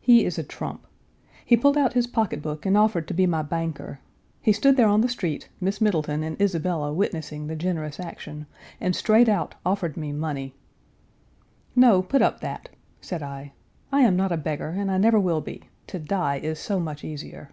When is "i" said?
13.22-13.52, 13.92-14.00, 14.90-14.98